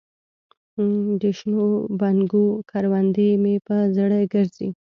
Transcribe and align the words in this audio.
دشنو 1.21 1.63
بنګو 1.99 2.45
کروندې 2.69 3.29
مې 3.43 3.55
په 3.67 3.75
زړه 3.95 4.19
ګرځي 4.33 4.69